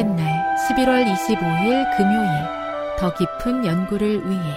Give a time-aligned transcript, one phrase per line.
[0.00, 2.30] 첫째 날 11월 25일 금요일
[2.98, 4.56] 더 깊은 연구를 위해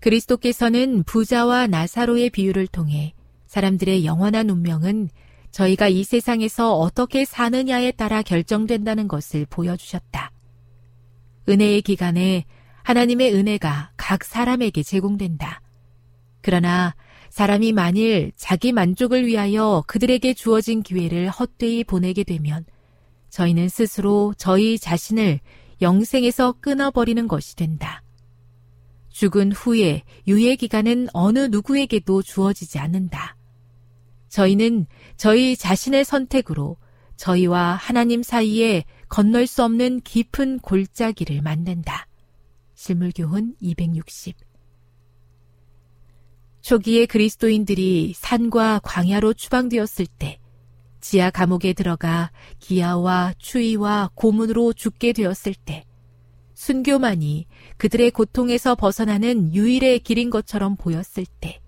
[0.00, 3.14] 그리스도께서는 부자와 나사로의 비유를 통해
[3.46, 5.08] 사람들의 영원한 운명은
[5.50, 10.30] 저희가 이 세상에서 어떻게 사느냐에 따라 결정된다는 것을 보여주셨다.
[11.48, 12.44] 은혜의 기간에
[12.82, 15.62] 하나님의 은혜가 각 사람에게 제공된다.
[16.42, 16.94] 그러나
[17.30, 22.66] 사람이 만일 자기 만족을 위하여 그들에게 주어진 기회를 헛되이 보내게 되면
[23.30, 25.40] 저희는 스스로 저희 자신을
[25.80, 28.02] 영생에서 끊어버리는 것이 된다.
[29.08, 33.36] 죽은 후에 유예 기간은 어느 누구에게도 주어지지 않는다.
[34.28, 34.86] 저희는
[35.16, 36.76] 저희 자신의 선택으로
[37.16, 42.06] 저희와 하나님 사이에 건널 수 없는 깊은 골짜기를 만든다.
[42.74, 44.36] 실물교훈 260
[46.62, 50.38] 초기에 그리스도인들이 산과 광야로 추방되었을 때
[51.00, 55.84] 지하 감옥에 들어가 기아와 추위와 고문으로 죽게 되었을 때
[56.54, 57.46] 순교만이
[57.78, 61.60] 그들의 고통에서 벗어나는 유일의 길인 것처럼 보였을 때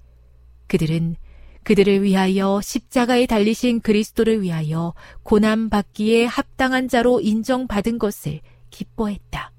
[0.66, 1.16] 그들은
[1.64, 9.52] 그들을 위하여 십자가에 달리신 그리스도를 위하여 고난 받기에 합당한 자로 인정받은 것을 기뻐했다.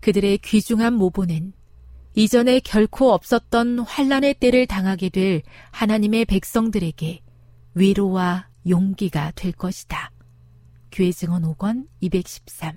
[0.00, 1.52] 그들의 귀중한 모보는
[2.14, 5.42] 이전에 결코 없었던 환란의 때를 당하게 될
[5.72, 7.20] 하나님의 백성들에게
[7.74, 10.12] 위로와 용기가 될 것이다.
[10.92, 12.76] 교회 증언 5권 213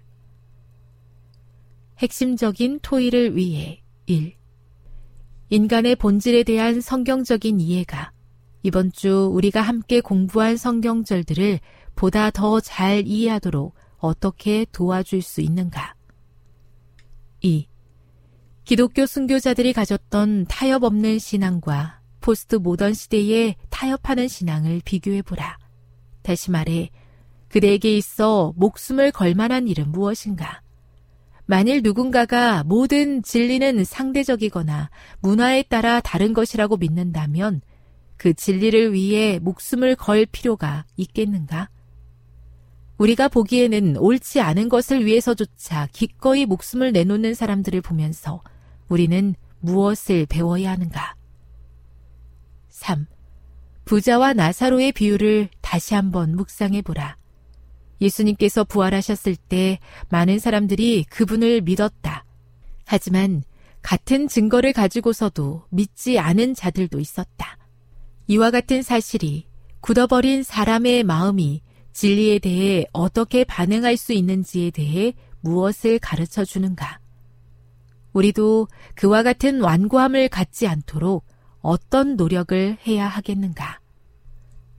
[2.00, 4.36] 핵심적인 토의를 위해 1.
[5.50, 8.12] 인간의 본질에 대한 성경적인 이해가
[8.64, 11.60] 이번 주 우리가 함께 공부한 성경절들을
[11.96, 15.96] 보다 더 잘 이해하도록 어떻게 도와줄 수 있는가?
[17.42, 17.68] 2.
[18.64, 25.58] 기독교 순교자들이 가졌던 타협 없는 신앙과 포스트 모던 시대에 타협하는 신앙을 비교해 보라.
[26.24, 26.90] 다시 말해,
[27.50, 30.62] 그대에게 있어 목숨을 걸 만한 일은 무엇인가?
[31.46, 34.90] 만일 누군가가 모든 진리는 상대적이거나
[35.20, 37.62] 문화에 따라 다른 것이라고 믿는다면
[38.18, 41.70] 그 진리를 위해 목숨을 걸 필요가 있겠는가?
[42.98, 48.42] 우리가 보기에는 옳지 않은 것을 위해서조차 기꺼이 목숨을 내놓는 사람들을 보면서
[48.88, 51.16] 우리는 무엇을 배워야 하는가?
[52.70, 53.06] 3.
[53.86, 57.18] 부자와 나사로의 비유를 다시 한번 묵상해 보라.
[58.02, 62.26] 예수님께서 부활하셨을 때 많은 사람들이 그분을 믿었다.
[62.86, 63.44] 하지만
[63.82, 67.58] 같은 증거를 가지고서도 믿지 않은 자들도 있었다.
[68.28, 69.48] 이와 같은 사실이
[69.82, 77.00] 굳어버린 사람의 마음이 진리에 대해 어떻게 반응할 수 있는지에 대해 무엇을 가르쳐 주는가?
[78.14, 81.26] 우리도 그와 같은 완고함을 갖지 않도록
[81.64, 83.80] 어떤 노력을 해야 하겠는가?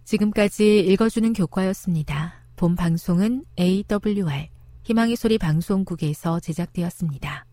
[0.05, 2.35] 지금까지 읽어주는 교과였습니다.
[2.57, 4.51] 본 방송은 AWR
[4.83, 7.47] 희망의 소리 방송국에서 제작되었습니다.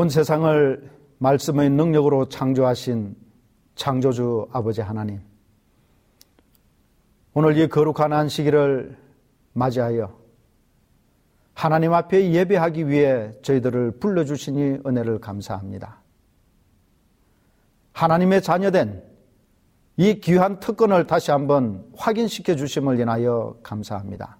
[0.00, 3.14] 온 세상을 말씀의 능력으로 창조하신
[3.74, 5.20] 창조주 아버지 하나님.
[7.34, 8.96] 오늘 이 거룩한 안식일을
[9.52, 10.18] 맞이하여
[11.52, 16.00] 하나님 앞에 예배하기 위해 저희들을 불러주시니 은혜를 감사합니다.
[17.92, 19.02] 하나님의 자녀된
[19.98, 24.38] 이 귀한 특권을 다시 한번 확인시켜 주심을 인하여 감사합니다.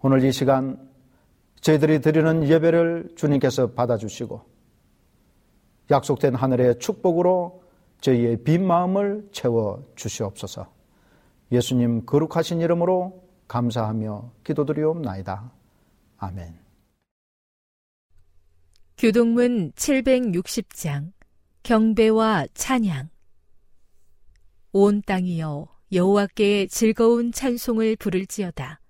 [0.00, 0.87] 오늘 이 시간
[1.60, 4.42] 저희들이 드리는 예배를 주님께서 받아주시고
[5.90, 7.62] 약속된 하늘의 축복으로
[8.00, 10.72] 저희의 빈 마음을 채워 주시옵소서.
[11.50, 15.50] 예수님 거룩하신 이름으로 감사하며 기도드리옵나이다.
[16.18, 16.58] 아멘.
[18.98, 21.12] 교동문 760장
[21.62, 23.08] 경배와 찬양
[24.72, 28.80] 온 땅이여 여호와께 즐거운 찬송을 부를지어다.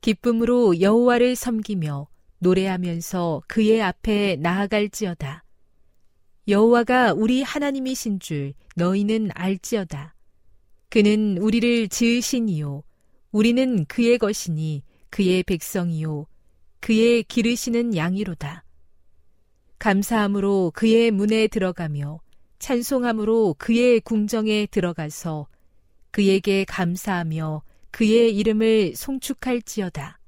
[0.00, 2.08] 기쁨으로 여호와를 섬기며
[2.38, 5.44] 노래하면서 그의 앞에 나아갈지어다.
[6.48, 10.14] 여호와가 우리 하나님이신 줄 너희는 알지어다.
[10.88, 12.82] 그는 우리를 지으시니요
[13.30, 16.26] 우리는 그의 것이니 그의 백성이요
[16.80, 18.64] 그의 기르시는 양이로다.
[19.78, 22.20] 감사함으로 그의 문에 들어가며
[22.58, 25.46] 찬송함으로 그의 궁정에 들어가서
[26.10, 30.18] 그에게 감사하며 그의 이름을 송축할지어다.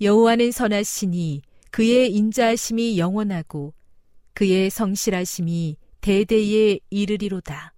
[0.00, 3.74] 여호와는 선하시니 그의 인자하심이 영원하고
[4.32, 7.73] 그의 성실하심이 대대에 이르리로다.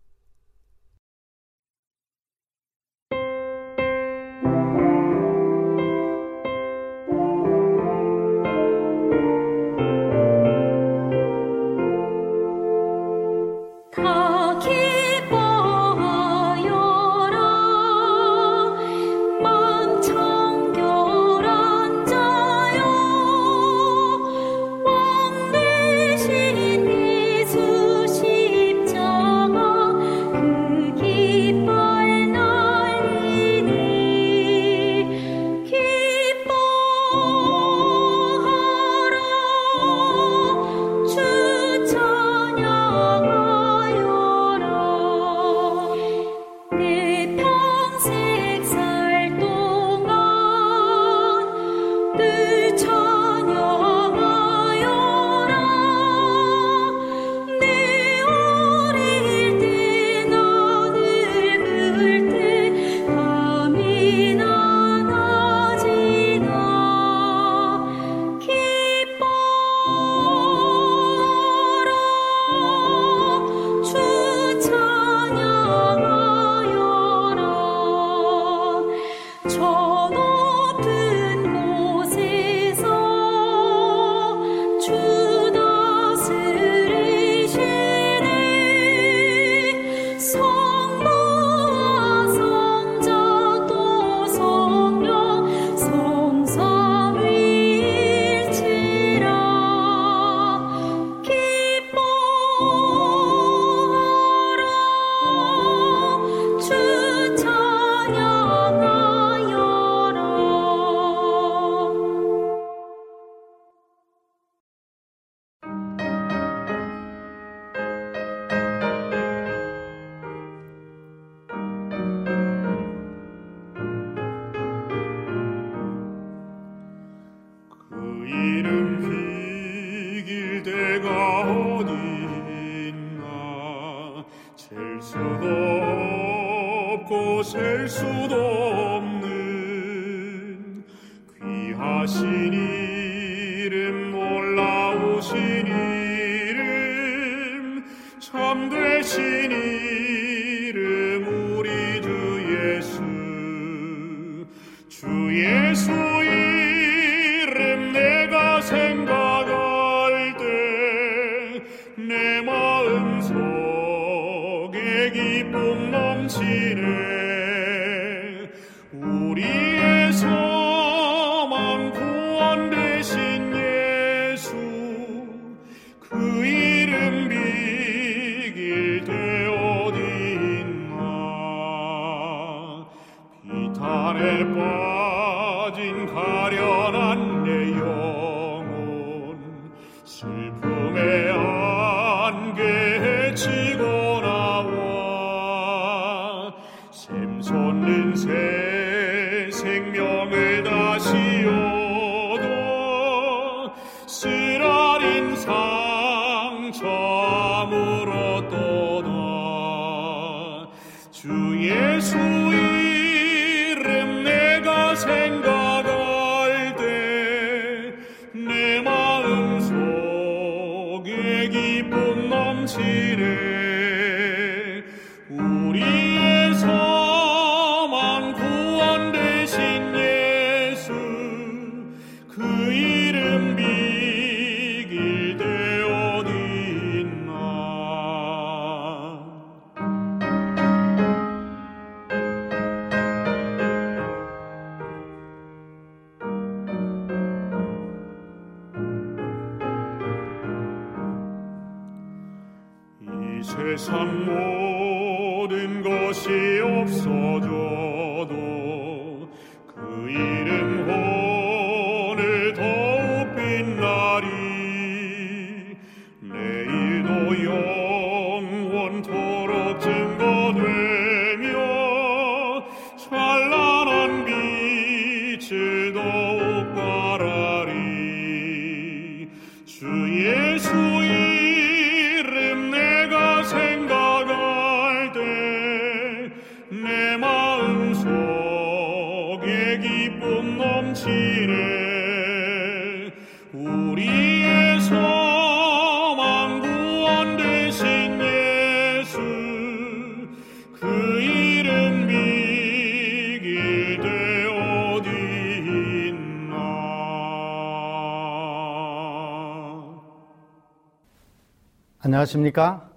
[312.27, 312.91] 안녕하십니까?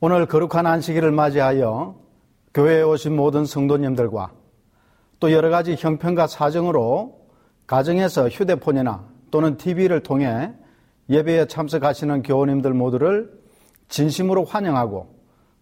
[0.00, 1.96] 오늘 거룩한 안식일을 맞이하여
[2.54, 4.32] 교회에 오신 모든 성도님들과
[5.18, 7.26] 또 여러 가지 형편과 사정으로
[7.66, 10.52] 가정에서 휴대폰이나 또는 TV를 통해
[11.08, 13.30] 예배에 참석하시는 교우님들 모두를
[13.88, 15.14] 진심으로 환영하고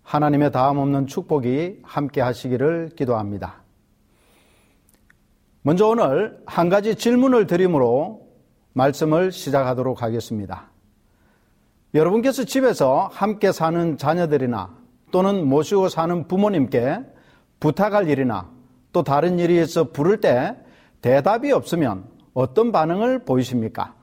[0.03, 3.63] 하나님의 다음 없는 축복이 함께 하시기를 기도합니다.
[5.63, 8.29] 먼저 오늘 한 가지 질문을 드림으로
[8.75, 10.68] 말씀을 시작하도록 하겠습니다.
[11.95, 14.77] 여러분께서 집에서 함께 사는 자녀들이나
[15.11, 17.01] 또는 모시고 사는 부모님께
[17.61, 18.51] 부탁할 일이나
[18.93, 20.57] 또 다른 일이 있어 부를 때
[21.01, 22.05] 대답이 없으면
[22.35, 23.95] 어떤 반응을 보이십니까?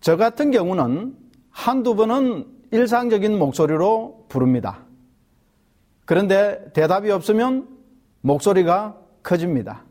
[0.00, 1.16] 저 같은 경우는
[1.50, 4.80] 한두 번은 일상적인 목소리로 부릅니다.
[6.04, 7.68] 그런데 대답이 없으면
[8.22, 9.84] 목소리가 커집니다.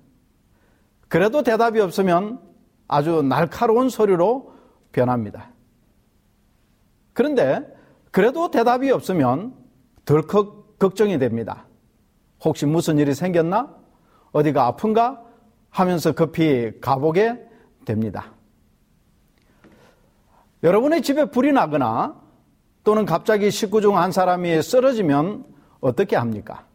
[1.08, 2.40] 그래도 대답이 없으면
[2.88, 4.54] 아주 날카로운 소리로
[4.92, 5.51] 변합니다.
[7.14, 7.62] 그런데
[8.12, 9.54] 그래도 대답이 없으면
[10.06, 11.66] 덜컥 걱정이 됩니다.
[12.44, 13.76] 혹시 무슨 일이 생겼나?
[14.32, 15.22] 어디가 아픈가?
[15.70, 17.40] 하면서 급히 가보게
[17.86, 18.34] 됩니다.
[20.64, 22.20] 여러분의 집에 불이 나거나
[22.84, 25.46] 또는 갑자기 식구 중 한 사람이 쓰러지면
[25.80, 26.66] 어떻게 합니까?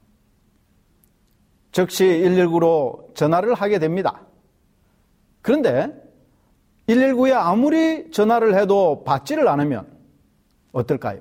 [1.73, 4.23] 즉시 119로 전화를 하게 됩니다.
[5.43, 5.93] 그런데
[6.87, 9.96] 119에 아무리 전화를 해도 받지를 않으면
[10.77, 11.21] 어떨까요?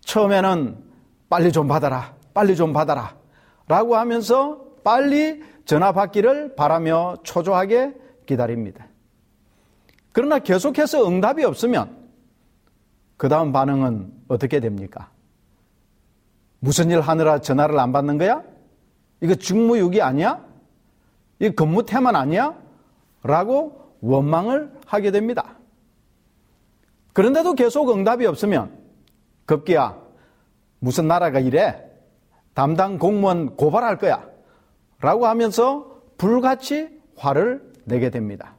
[0.00, 0.76] 처음에는
[1.28, 3.16] 빨리 좀 받아라, 빨리 좀 받아라
[3.66, 7.94] 라고 하면서 빨리 전화 받기를 바라며 초조하게
[8.26, 8.86] 기다립니다.
[10.12, 11.96] 그러나 계속해서 응답이 없으면
[13.16, 15.10] 그 다음 반응은 어떻게 됩니까?
[16.60, 18.42] 무슨 일 하느라 전화를 안 받는 거야?
[19.20, 20.44] 이거 직무유기 아니야?
[21.38, 22.56] 이 근무 태만 아니야?
[23.22, 25.59] 라고 원망을 하게 됩니다.
[27.20, 28.70] 그런데도 계속 응답이 없으면
[29.44, 29.94] 급기야
[30.78, 31.84] 무슨 나라가 이래?
[32.54, 34.26] 담당 공무원 고발할 거야.
[35.02, 38.56] 라고 하면서 불같이 화를 내게 됩니다.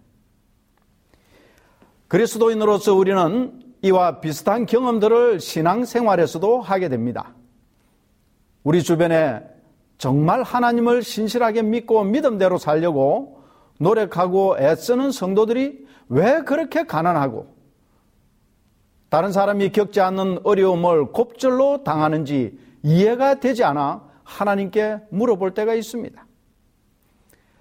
[2.07, 7.33] 그리스도인으로서 우리는 이와 비슷한 경험들을 신앙생활에서도 하게 됩니다.
[8.63, 9.41] 우리 주변에
[9.97, 13.41] 정말 하나님을 신실하게 믿고 믿음대로 살려고
[13.79, 17.60] 노력하고 애쓰는 성도들이 왜 그렇게 가난하고
[19.11, 26.25] 다른 사람이 겪지 않는 어려움을 곱절로 당하는지 이해가 되지 않아 하나님께 물어볼 때가 있습니다.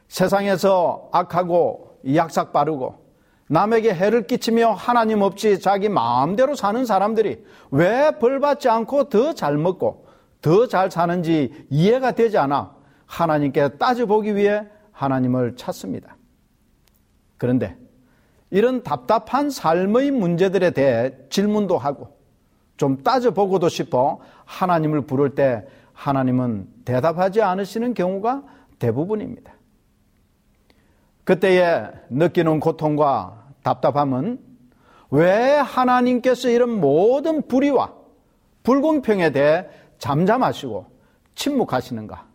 [0.07, 3.05] 세상에서 악하고 약삭 빠르고
[3.49, 10.07] 남에게 해를 끼치며 하나님 없이 자기 마음대로 사는 사람들이 왜 벌받지 않고 더 잘 먹고
[10.41, 12.77] 더 잘 사는지 이해가 되지 않아
[13.07, 16.17] 하나님께 따져보기 위해 하나님을 찾습니다.
[17.39, 17.77] 그런데
[18.51, 22.17] 이런 답답한 삶의 문제들에 대해 질문도 하고
[22.77, 28.43] 좀 따져보고도 싶어 하나님을 부를 때 하나님은 대답하지 않으시는 경우가
[28.79, 29.53] 대부분입니다.
[31.25, 34.41] 그때에 느끼는 고통과 답답함은
[35.11, 37.93] 왜 하나님께서 이런 모든 불의와
[38.63, 39.67] 불공평에 대해
[39.99, 40.87] 잠잠하시고
[41.35, 42.27] 침묵하시는가?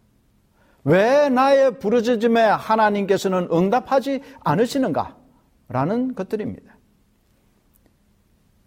[0.84, 5.16] 왜 나의 부르짖음에 하나님께서는 응답하지 않으시는가?
[5.68, 6.76] 라는 것들입니다.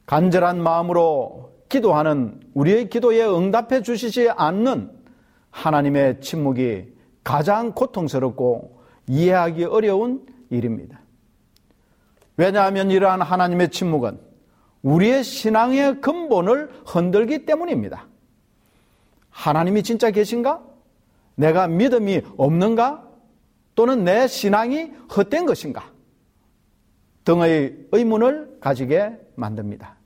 [0.06, 4.90] 간절한 마음으로 기도하는 우리의 기도에 응답해 주시지 않는
[5.50, 6.86] 하나님의 침묵이
[7.22, 11.00] 가장 고통스럽고 이해하기 어려운 일입니다.
[12.36, 14.18] 왜냐하면 이러한 하나님의 침묵은
[14.82, 18.06] 우리의 신앙의 근본을 흔들기 때문입니다.
[19.30, 20.62] 하나님이 진짜 계신가?
[21.34, 23.06] 내가 믿음이 없는가?
[23.74, 25.92] 또는 내 신앙이 헛된 것인가?
[27.28, 29.96] 등의 의문을 가지게 만듭니다.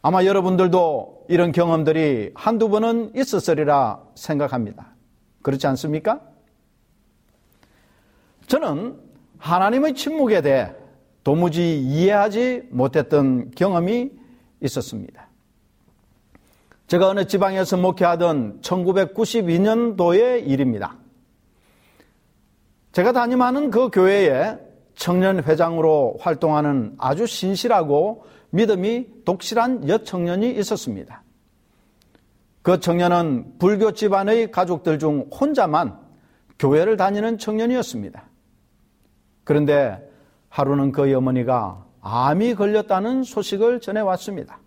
[0.00, 4.94] 아마 여러분들도 이런 경험들이 한두 번은 있었으리라 생각합니다.
[5.42, 6.22] 그렇지 않습니까?
[8.46, 8.98] 저는
[9.36, 10.72] 하나님의 침묵에 대해
[11.22, 14.12] 도무지 이해하지 못했던 경험이
[14.62, 15.28] 있었습니다.
[16.86, 20.96] 제가 어느 지방에서 목회하던 1992년도의 일입니다.
[22.92, 24.65] 제가 담임하는 그 교회에
[24.96, 31.22] 청년 회장으로 활동하는 아주 신실하고 믿음이 독실한 여청년이 있었습니다.
[32.62, 35.98] 그 청년은 불교 집안의 가족들 중 혼자만
[36.58, 38.24] 교회를 다니는 청년이었습니다.
[39.44, 40.02] 그런데
[40.48, 44.58] 하루는 그의 어머니가 암이 걸렸다는 소식을 전해왔습니다.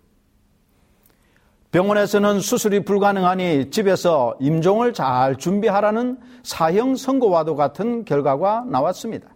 [1.72, 9.29] 병원에서는 수술이 불가능하니 집에서 임종을 잘 준비하라는 사형 선고와도 같은 결과가 나왔습니다.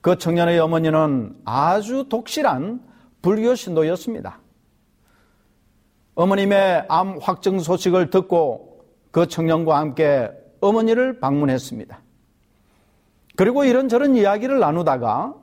[0.00, 2.80] 그 청년의 어머니는 아주 독실한
[3.22, 4.40] 불교 신도였습니다.
[6.14, 10.30] 어머님의 암 확정 소식을 듣고 그 청년과 함께
[10.60, 12.00] 어머니를 방문했습니다.
[13.36, 15.34] 그리고 이런저런 이야기를 나누다가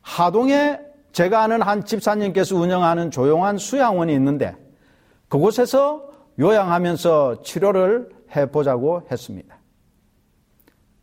[0.00, 0.80] 하동에
[1.12, 4.56] 제가 아는 한 집사님께서 운영하는 조용한 수양원이 있는데
[5.28, 9.58] 그곳에서 요양하면서 치료를 해보자고 했습니다.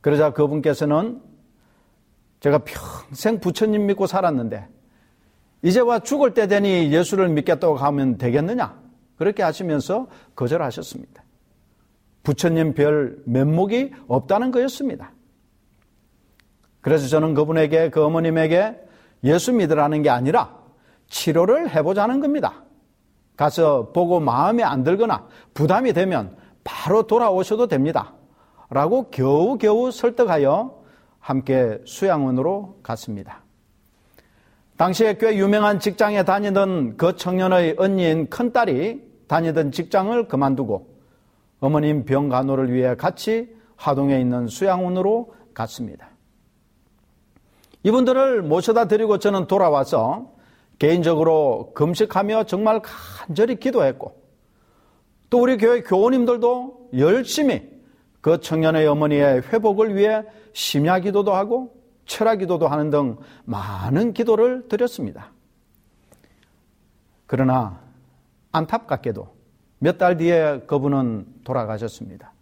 [0.02, 1.22] 그러자 그분께서는
[2.40, 4.68] 제가 평생 부처님 믿고 살았는데
[5.64, 8.80] 이제와 죽을 때 되니 예수를 믿겠다고 하면 되겠느냐?
[9.18, 11.24] 그렇게 하시면서 거절하셨습니다.
[12.24, 15.14] 부처님 별 면목이 없다는 거였습니다.
[16.82, 18.80] 그래서 저는 그분에게 그 어머님에게
[19.24, 20.58] 예수 믿으라는 게 아니라
[21.08, 22.64] 치료를 해보자는 겁니다.
[23.36, 28.14] 가서 보고 마음에 안 들거나 부담이 되면 바로 돌아오셔도 됩니다.
[28.70, 30.77] 라고 겨우겨우 설득하여
[31.28, 33.44] 함께 수양원으로 갔습니다.
[34.78, 40.88] 당시에 꽤 유명한 직장에 다니던 그 청년의 언니인 큰딸이 다니던 직장을 그만두고
[41.60, 46.12] 어머님 병 간호를 위해 같이 하동에 있는 수양원으로 갔습니다.
[47.84, 50.32] 이분들을 모셔다 드리고 저는 돌아와서
[50.80, 54.16] 개인적으로 금식하며 정말 간절히 기도했고
[55.30, 57.70] 또 우리 교회 교우님들도 열심히
[58.22, 60.24] 그 청년의 어머니의 회복을 위해
[60.58, 61.72] 심야 기도도 하고
[62.08, 65.32] 철학 기도도 하는 등 많은 기도를 드렸습니다.
[67.28, 67.80] 그러나
[68.52, 69.36] 안타깝게도
[69.78, 72.34] 몇 달 뒤에 그분은 돌아가셨습니다.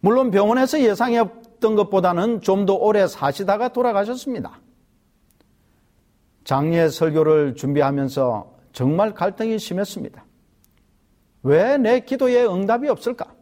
[0.00, 4.60] 물론 병원에서 예상했던 것보다는 좀 더 오래 사시다가 돌아가셨습니다.
[6.44, 10.22] 장례 설교를 준비하면서 정말 갈등이 심했습니다.
[11.44, 13.32] 왜 내 기도에 응답이 없을까?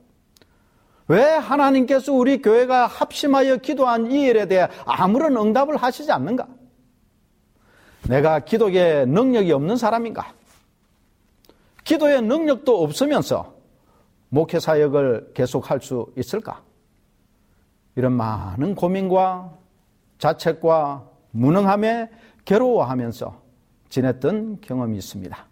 [1.08, 6.46] 왜 하나님께서 우리 교회가 합심하여 기도한 이 일에 대해 아무런 응답을 하시지 않는가?
[8.08, 10.32] 내가 기도에 능력이 없는 사람인가?
[11.84, 13.54] 기도에 능력도 없으면서
[14.28, 16.62] 목회 사역을 계속할 수 있을까?
[17.96, 19.56] 이런 많은 고민과
[20.18, 22.10] 자책과 무능함에
[22.44, 23.42] 괴로워하면서
[23.88, 25.47] 지냈던 경험이 있습니다.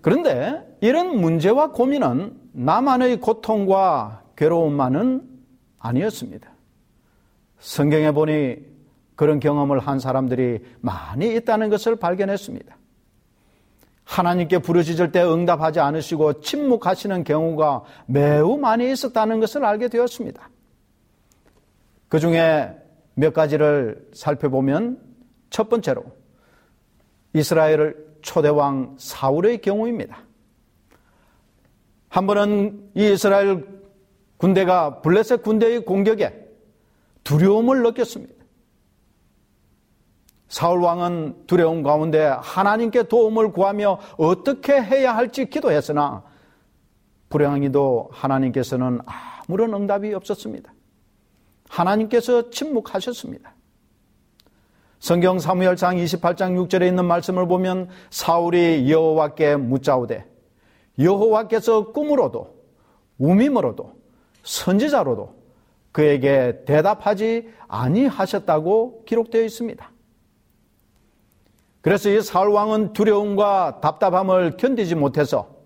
[0.00, 5.22] 그런데 이런 문제와 고민은 나만의 고통과 괴로움만은
[5.78, 6.50] 아니었습니다.
[7.58, 8.56] 성경에 보니
[9.16, 12.76] 그런 경험을 한 사람들이 많이 있다는 것을 발견했습니다.
[14.04, 20.48] 하나님께 부르짖을 때 응답하지 않으시고 침묵하시는 경우가 매우 많이 있었다는 것을 알게 되었습니다.
[22.08, 22.74] 그 중에
[23.14, 24.98] 몇 가지를 살펴보면
[25.50, 26.04] 첫 번째로
[27.34, 30.18] 이스라엘 초대왕 사울의 경우입니다.
[32.08, 33.66] 한 번은 이 이스라엘
[34.36, 36.48] 군대가 블레셋 군대의 공격에
[37.24, 38.34] 두려움을 느꼈습니다.
[40.48, 46.24] 사울 왕은 두려움 가운데 하나님께 도움을 구하며 어떻게 해야 할지 기도했으나
[47.28, 50.72] 불행하게도 하나님께서는 아무런 응답이 없었습니다.
[51.68, 53.54] 하나님께서 침묵하셨습니다.
[55.00, 60.24] 성경 사무엘상 28장 6절에 있는 말씀을 보면 사울이 여호와께 묻자오되
[60.98, 62.56] 여호와께서 꿈으로도
[63.18, 63.92] 우밈으로도
[64.42, 65.34] 선지자로도
[65.92, 69.90] 그에게 대답하지 아니하셨다고 기록되어 있습니다.
[71.80, 75.56] 그래서 이 사울 왕은 두려움과 답답함을 견디지 못해서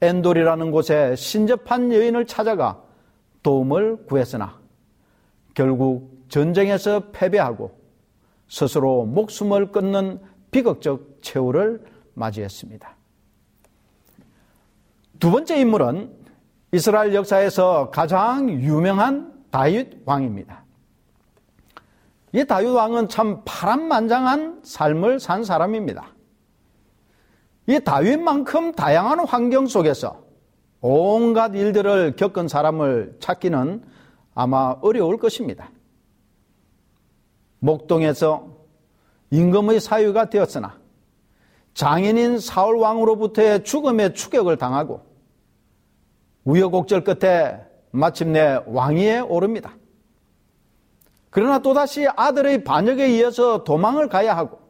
[0.00, 2.82] 엔돌이라는 곳에 신접한 여인을 찾아가
[3.44, 4.60] 도움을 구했으나
[5.54, 7.81] 결국 전쟁에서 패배하고
[8.52, 12.96] 스스로 목숨을 끊는 비극적 최후를 맞이했습니다.
[15.18, 16.12] 두 번째 인물은
[16.72, 20.64] 이스라엘 역사에서 가장 유명한 다윗 왕입니다.
[22.32, 26.08] 이 다윗 왕은 참 파란만장한 삶을 산 사람입니다.
[27.68, 30.24] 이 다윗만큼 다양한 환경 속에서
[30.82, 33.82] 온갖 일들을 겪은 사람을 찾기는
[34.34, 35.70] 아마 어려울 것입니다.
[37.62, 38.48] 목동에서
[39.30, 40.78] 임금의 사유가 되었으나
[41.74, 45.00] 장인인 사울 왕으로부터의 죽음의 추격을 당하고
[46.44, 49.76] 우여곡절 끝에 마침내 왕위에 오릅니다.
[51.30, 54.60] 그러나 또다시 아들의 반역에 이어서 도망을 가야 하고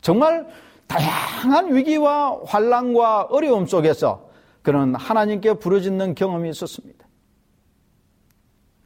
[0.00, 0.48] 정말
[0.88, 4.28] 다양한 위기와 환란과 어려움 속에서
[4.62, 7.06] 그는 하나님께 부르짖는 경험이 있었습니다.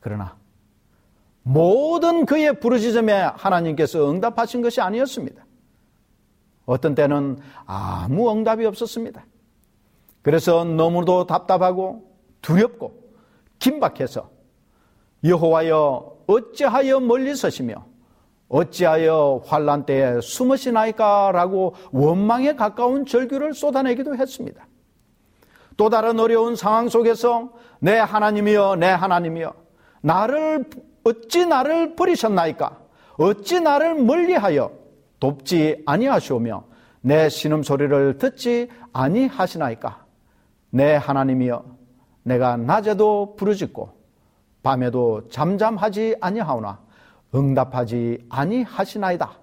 [0.01, 0.37] 그러나
[1.43, 5.45] 모든 그의 부르짖음에 하나님께서 응답하신 것이 아니었습니다.
[6.65, 9.27] 어떤 때는 아무 응답이 없었습니다.
[10.23, 13.03] 그래서 너무도 답답하고 두렵고
[13.59, 14.31] 긴박해서
[15.25, 17.87] 여호와여 어찌하여 멀리 서시며
[18.49, 24.67] 어찌하여 환란 때에 숨으시나이까라고 원망에 가까운 절규를 쏟아내기도 했습니다.
[25.77, 29.55] 또 다른 어려운 상황 속에서 내 하나님이여 내 하나님이여
[30.03, 30.67] 나를
[31.05, 32.79] 어찌 나를 버리셨나이까?
[33.19, 34.73] 어찌 나를 멀리하여
[35.21, 36.65] 돕지 아니하시오며
[37.03, 40.05] 내 신음 소리를 듣지 아니하시나이까?
[40.71, 41.65] 내 하나님이여
[42.23, 43.91] 내가 낮에도 부르짖고
[44.63, 46.81] 밤에도 잠잠하지 아니하오나
[47.35, 49.39] 응답하지 아니하시나이다.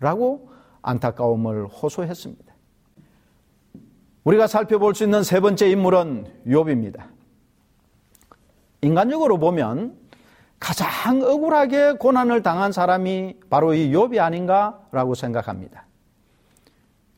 [0.00, 0.50] 라고
[0.82, 2.54] 안타까움을 호소했습니다.
[4.24, 7.02] 우리가 살펴볼 수 있는 세 번째 인물은 욥입니다.
[8.82, 9.96] 인간적으로 보면
[10.58, 15.86] 가장 억울하게 고난을 당한 사람이 바로 이 욥이 아닌가라고 생각합니다.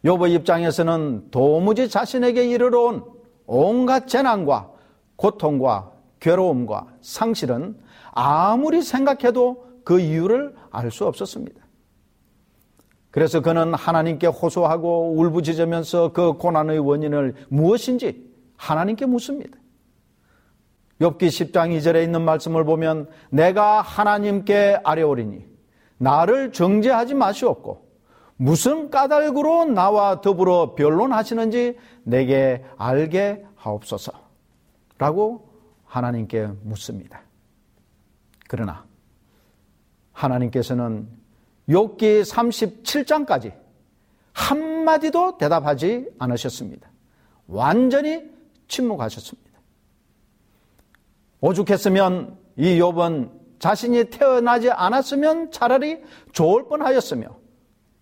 [0.05, 3.05] 욥의 입장에서는 도무지 자신에게 이르러 온
[3.47, 4.71] 온갖 재난과
[5.17, 7.79] 고통과 괴로움과 상실은
[8.13, 11.61] 아무리 생각해도 그 이유를 알 수 없었습니다.
[13.11, 19.59] 그래서 그는 하나님께 호소하고 울부짖으면서 그 고난의 원인을 무엇인지 하나님께 묻습니다.
[21.01, 25.47] 욥기 10장 2절에 있는 말씀을 보면 내가 하나님께 아뢰오리니
[25.99, 27.89] 나를 정죄하지 마시옵고
[28.37, 34.13] 무슨 까닭으로 나와 더불어 변론하시는지 내게 알게 하옵소서.
[34.99, 35.51] 라고
[35.85, 37.23] 하나님께 묻습니다.
[38.49, 38.85] 그러나
[40.13, 41.09] 하나님께서는
[41.69, 43.55] 욥기 37장까지
[44.33, 46.91] 한마디도 대답하지 않으셨습니다.
[47.47, 48.23] 완전히
[48.69, 49.50] 침묵하셨습니다.
[51.41, 56.01] 오죽했으면 이 욥은 자신이 태어나지 않았으면 차라리
[56.33, 57.29] 좋을 뻔하였으며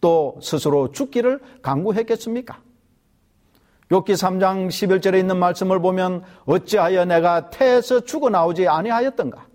[0.01, 2.61] 또 스스로 죽기를 강구했겠습니까?
[3.91, 9.47] 욥기 3장 11절에 있는 말씀을 보면 어찌하여 내가 태에서 죽어 나오지 아니하였던가?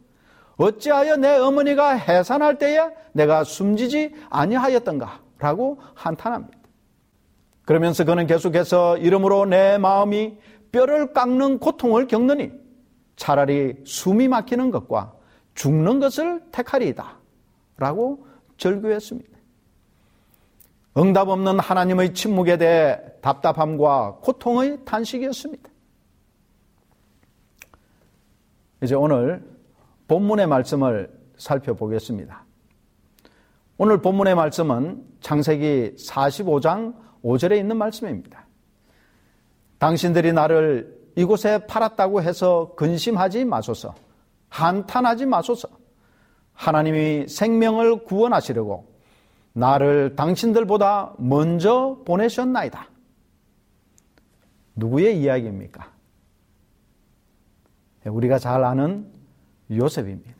[0.58, 2.80] 어찌하여 내 어머니가 해산할 때에
[3.14, 5.22] 내가 숨지지 아니하였던가?
[5.38, 6.58] 라고 한탄합니다.
[7.66, 10.38] 그러면서 그는 계속해서 이름으로 내 마음이
[10.72, 12.52] 뼈를 깎는 고통을 겪느니
[13.16, 15.14] 차라리 숨이 막히는 것과
[15.56, 17.18] 죽는 것을 택하리이다.
[17.78, 19.34] 라고 절규했습니다.
[20.98, 25.70] 응답 없는 하나님의 침묵에 대해 답답함과 고통의 탄식이었습니다.
[28.84, 29.44] 이제 오늘
[30.08, 32.46] 본문의 말씀을 살펴보겠습니다.
[33.78, 38.46] 오늘 본문의 말씀은 창세기 45장 5절에 있는 말씀입니다.
[39.80, 43.94] 당신들이 나를 이곳에 팔았다고 해서 근심하지 마소서.
[44.50, 45.68] 한탄하지 마소서.
[46.54, 48.94] 하나님이 생명을 구원하시려고
[49.54, 52.88] 나를 당신들보다 먼저 보내셨나이다.
[54.76, 55.92] 누구의 이야기입니까?
[58.06, 59.12] 우리가 잘 아는
[59.72, 60.34] 요셉입니다.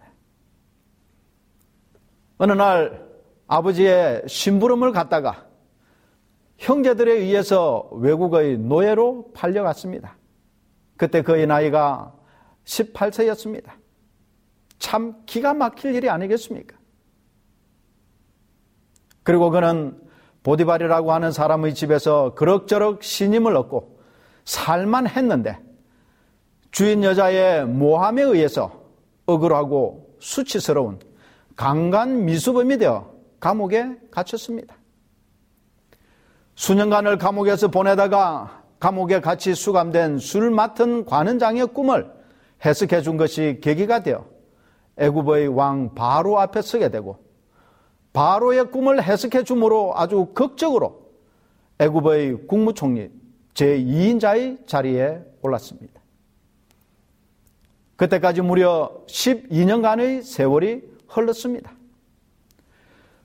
[2.38, 3.08] 어느 날
[3.48, 5.46] 아버지의 심부름을 갔다가
[6.58, 10.18] 형제들에 의해서 외국의 노예로 팔려갔습니다.
[11.04, 12.14] 그때 그의 나이가
[12.64, 13.72] 18세였습니다.
[14.80, 16.78] 참 기가 막힐 일이 아니겠습니까?
[19.24, 20.00] 그리고 그는
[20.44, 24.00] 보디발이라고 하는 사람의 집에서 그럭저럭 신임을 얻고
[24.46, 25.60] 살만 했는데
[26.72, 28.86] 주인 여자의 모함에 의해서
[29.26, 31.00] 억울하고 수치스러운
[31.58, 34.78] 강간 미수범이 되어 감옥에 갇혔습니다.
[36.56, 42.12] 수년간을 감옥에서 보내다가 감옥에 같이 수감된 술 맡은 관원장의 꿈을
[42.66, 44.26] 해석해 준 것이 계기가 되어
[44.98, 47.24] 애굽의 왕 바로 앞에 서게 되고
[48.12, 51.14] 바로의 꿈을 해석해 주므로 아주 극적으로
[51.80, 53.10] 애굽의 국무총리
[53.54, 56.02] 제2인자의 자리에 올랐습니다.
[57.96, 61.72] 그때까지 무려 12년간의 세월이 흘렀습니다.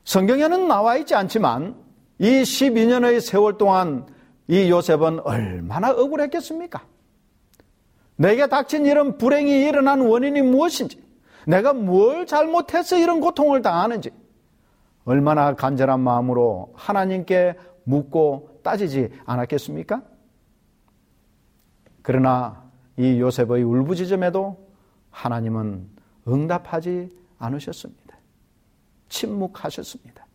[0.04, 1.74] 성경에는 나와 있지 않지만
[2.20, 4.06] 이 12년의 세월 동안
[4.48, 6.82] 이 요셉은 얼마나 억울했겠습니까?
[8.16, 11.00] 내게 닥친 이런 불행이 일어난 원인이 무엇인지,
[11.46, 14.10] 내가 뭘 잘못해서 이런 고통을 당하는지,
[15.04, 20.02] 얼마나 간절한 마음으로 하나님께 묻고 따지지 않았겠습니까?
[22.02, 22.64] 그러나
[22.96, 24.68] 이 요셉의 울부짖음에도
[25.10, 25.88] 하나님은
[26.26, 28.18] 응답하지 않으셨습니다.
[29.08, 30.26] 침묵하셨습니다.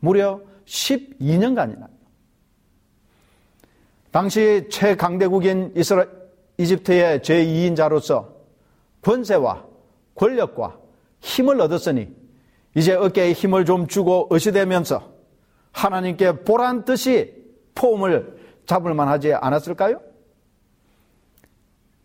[0.00, 1.97] 무려 12년간이나.
[4.10, 6.06] 당시 최강대국인 이스라,
[6.56, 8.26] 이집트의 제2인자로서
[9.02, 9.64] 권세와
[10.14, 10.78] 권력과
[11.20, 12.08] 힘을 얻었으니
[12.74, 15.02] 이제 어깨에 힘을 좀 주고 의시되면서
[15.72, 17.34] 하나님께 보란 듯이
[17.74, 20.00] 포음을 잡을 만하지 않았을까요?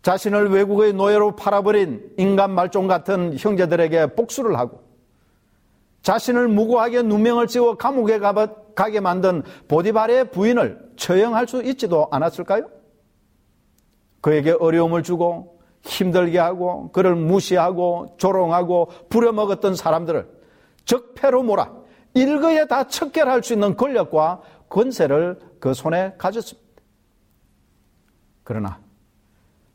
[0.02, 4.82] 자신을 외국의 노예로 팔아버린 인간 말종 같은 형제들에게 복수를 하고
[6.02, 8.32] 자신을 무고하게 누명을 씌워 감옥에 가
[8.74, 12.68] 게 만든 보디발의 부인을 처형할 수 있지도 않았을까요?
[14.20, 20.28] 그에게 어려움을 주고 힘들게 하고 그를 무시하고 조롱하고 부려먹었던 사람들을
[20.84, 21.72] 적폐로 몰아
[22.14, 26.64] 일거에 다 척결할 수 있는 권력과 권세를 그 손에 가졌습니다.
[28.44, 28.80] 그러나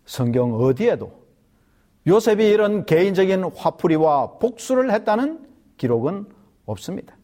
[0.05, 1.19] 성경 어디에도
[2.07, 6.25] 요셉이 이런 개인적인 화풀이와 복수를 했다는 기록은
[6.65, 7.18] 없습니다.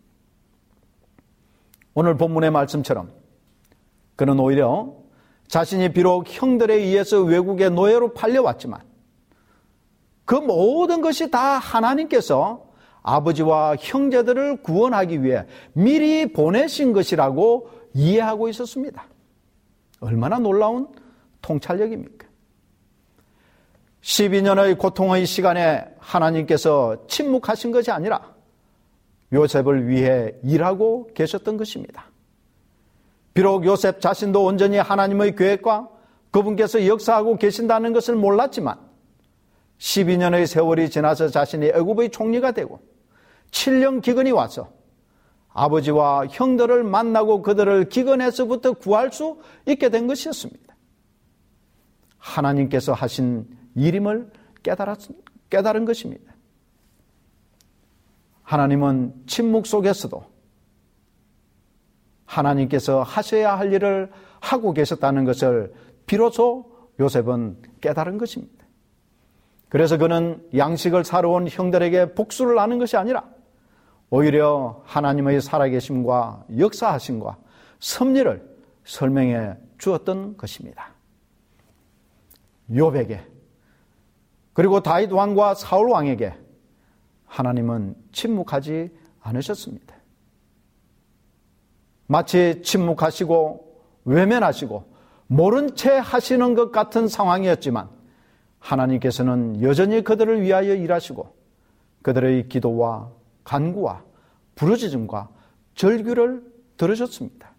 [1.95, 3.09] 오늘 본문의 말씀처럼
[4.17, 4.93] 그는 오히려
[5.47, 8.81] 자신이 비록 형들에 의해서 외국의 노예로 팔려왔지만
[10.25, 12.65] 그 모든 것이 다 하나님께서
[13.01, 19.05] 아버지와 형제들을 구원하기 위해 미리 보내신 것이라고 이해하고 있었습니다.
[20.01, 20.89] 얼마나 놀라운
[21.41, 22.27] 통찰력입니까?
[24.01, 28.34] 12년의 고통의 시간에 하나님께서 침묵하신 것이 아니라
[29.33, 32.05] 요셉을 위해 일하고 계셨던 것입니다.
[33.33, 35.89] 비록 요셉 자신도 온전히 하나님의 계획과
[36.31, 38.79] 그분께서 역사하고 계신다는 것을 몰랐지만
[39.77, 42.79] 12년의 세월이 지나서 자신이 애굽의 총리가 되고
[43.51, 44.71] 7년 기근이 와서
[45.49, 50.75] 아버지와 형들을 만나고 그들을 기근에서부터 구할 수 있게 된 것이었습니다.
[52.17, 54.31] 하나님께서 하신 일임을
[55.49, 56.34] 깨달은 것입니다.
[58.45, 60.23] 하나님은 침묵 속에서도
[62.25, 65.73] 하나님께서 하셔야 할 일을 하고 계셨다는 것을
[66.05, 68.65] 비로소 요셉은 깨달은 것입니다.
[69.67, 73.25] 그래서 그는 양식을 사러 온 형들에게 복수를 하는 것이 아니라
[74.09, 77.37] 오히려 하나님의 살아계심과 역사하심과
[77.79, 78.55] 섭리를
[78.85, 80.93] 설명해 주었던 것입니다.
[82.73, 83.25] 요백에
[84.53, 86.44] 그리고 다윗 왕과 사울 왕에게
[87.25, 89.95] 하나님은 침묵하지 않으셨습니다.
[92.07, 94.93] 마치 침묵하시고 외면하시고
[95.27, 97.89] 모른 채 하시는 것 같은 상황이었지만
[98.59, 101.35] 하나님께서는 여전히 그들을 위하여 일하시고
[102.03, 103.11] 그들의 기도와
[103.43, 104.03] 간구와
[104.55, 105.29] 부르짖음과
[105.73, 106.43] 절규를
[106.77, 107.51] 들으셨습니다.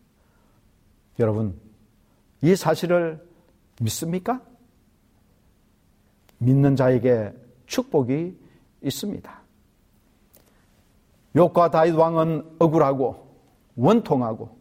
[1.18, 1.58] 여러분,
[2.42, 3.26] 이 사실을
[3.80, 4.42] 믿습니까?
[6.38, 7.32] 믿는 자에게
[7.66, 8.36] 축복이
[8.82, 9.45] 있습니다.
[11.36, 13.26] 욕과 다윗 왕은 억울하고
[13.76, 14.56] 원통하고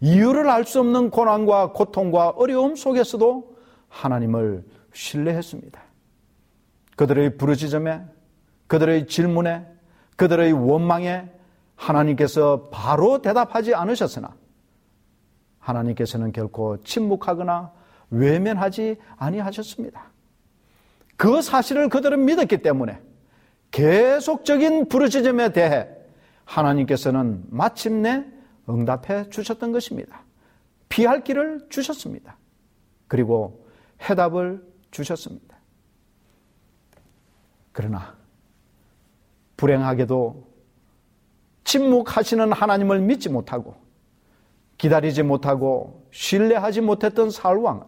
[0.00, 3.56] 이유를 알 수 없는 고난과 고통과 어려움 속에서도
[3.88, 5.82] 하나님을 신뢰했습니다.
[6.96, 8.02] 그들의 부르짖음에,
[8.66, 9.66] 그들의 질문에,
[10.16, 11.28] 그들의 원망에
[11.76, 14.34] 하나님께서 바로 대답하지 않으셨으나
[15.58, 17.72] 하나님께서는 결코 침묵하거나
[18.10, 20.10] 외면하지 아니하셨습니다.
[21.16, 23.00] 그 사실을 그들은 믿었기 때문에
[23.70, 25.88] 계속적인 부르짖음에 대해
[26.50, 28.26] 하나님께서는 마침내
[28.68, 30.22] 응답해 주셨던 것입니다.
[30.88, 32.36] 피할 길을 주셨습니다.
[33.06, 33.66] 그리고
[34.02, 35.56] 해답을 주셨습니다.
[37.72, 38.16] 그러나
[39.56, 40.50] 불행하게도
[41.64, 43.76] 침묵하시는 하나님을 믿지 못하고
[44.78, 47.82] 기다리지 못하고 신뢰하지 못했던 사울왕은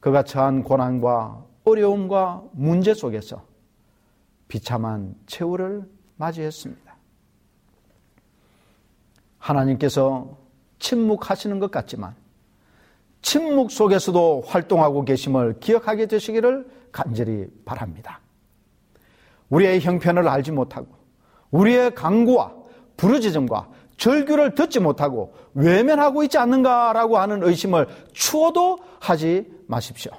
[0.00, 3.44] 그가 처한 고난과 어려움과 문제 속에서
[4.48, 6.87] 비참한 최후를 맞이했습니다.
[9.38, 10.36] 하나님께서
[10.78, 12.14] 침묵하시는 것 같지만
[13.22, 18.20] 침묵 속에서도 활동하고 계심을 기억하게 되시기를 간절히 바랍니다.
[19.50, 20.88] 우리의 형편을 알지 못하고
[21.50, 22.54] 우리의 강구와
[22.96, 30.12] 부르짖음과 절규를 듣지 못하고 외면하고 있지 않는가라고 하는 의심을 추워도 하지 마십시오.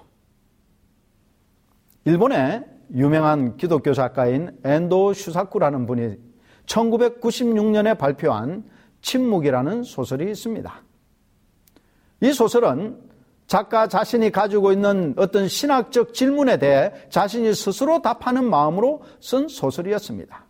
[2.05, 6.17] 일본의 유명한 기독교 작가인 엔도 슈사쿠라는 분이
[6.65, 8.63] 1996년에 발표한
[9.01, 10.81] 침묵이라는 소설이 있습니다.
[12.21, 12.99] 이 소설은
[13.47, 20.45] 작가 자신이 가지고 있는 어떤 신학적 질문에 대해 자신이 스스로 답하는 마음으로 쓴 소설이었습니다.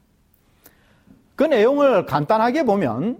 [1.36, 3.18] 그 내용을 간단하게 보면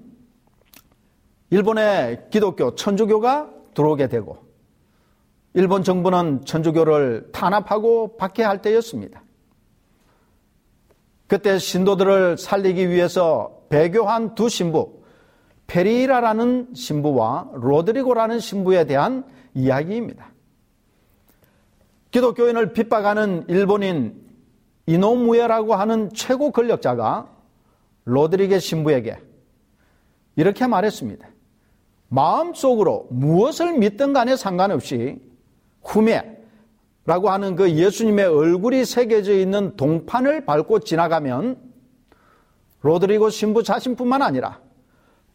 [1.52, 4.50] 일본의 기독교 천주교가 들어오게 되고
[5.54, 9.24] 일본 정부는 천주교를 탄압하고 박해할 때였습니다.
[11.28, 14.99] 그때 신도들을 살리기 위해서 배교한 두 신부,
[15.70, 20.32] 페리라라는 신부와 로드리고라는 신부에 대한 이야기입니다.
[22.12, 24.28] 기독교인을 핍박하는 일본인
[24.88, 27.30] 이노무에라고 하는 최고 권력자가
[28.06, 29.20] 로드리게 신부에게
[30.36, 31.28] 이렇게 말했습니다.
[32.08, 35.22] 마음속으로 무엇을 믿든 간에 상관없이
[35.84, 41.58] 후메라고 하는 그 예수님의 얼굴이 새겨져 있는 동판을 밟고 지나가면
[42.82, 44.60] 로드리고 신부 자신뿐만 아니라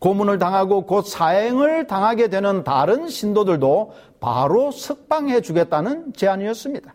[0.05, 6.95] 고문을 당하고 곧 사행을 당하게 되는 다른 신도들도 바로 석방해 주겠다는 제안이었습니다.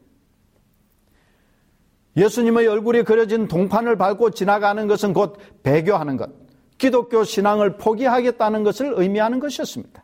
[2.17, 6.29] 예수님의 얼굴이 그려진 동판을 밟고 지나가는 것은 곧 배교하는 것,
[6.77, 10.03] 기독교 신앙을 포기하겠다는 것을 의미하는 것이었습니다.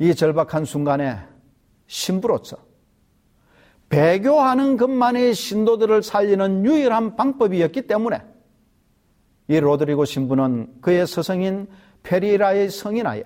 [0.00, 1.16] 이 절박한 순간에
[1.86, 2.56] 신부로서
[3.88, 8.31] 배교하는 것만이 신도들을 살리는 유일한 방법이었기 때문에
[9.52, 11.68] 이 로드리고 신부는 그의 스승인
[12.04, 13.22] 페리라의 성인하에